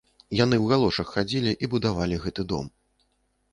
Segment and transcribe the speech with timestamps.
[0.37, 2.65] Яны ў галошах хадзілі і будавалі гэты дом.